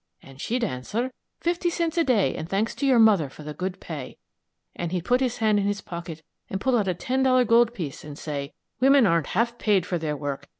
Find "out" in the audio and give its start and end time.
6.75-6.87